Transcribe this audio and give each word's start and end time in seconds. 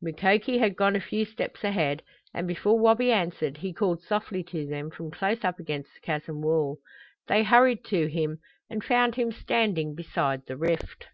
Mukoki 0.00 0.56
had 0.56 0.74
gone 0.74 0.96
a 0.96 1.00
few 1.02 1.26
steps 1.26 1.62
ahead, 1.62 2.02
and 2.32 2.48
before 2.48 2.78
Wabi 2.78 3.12
answered 3.12 3.58
he 3.58 3.74
called 3.74 4.00
softly 4.02 4.42
to 4.44 4.66
them 4.66 4.90
from 4.90 5.10
close 5.10 5.44
up 5.44 5.58
against 5.60 5.92
the 5.92 6.00
chasm 6.00 6.40
wall. 6.40 6.78
They 7.28 7.42
hurried 7.44 7.84
to 7.88 8.06
him 8.06 8.38
and 8.70 8.82
found 8.82 9.16
him 9.16 9.30
standing 9.30 9.94
beside 9.94 10.46
the 10.46 10.56
rift. 10.56 11.08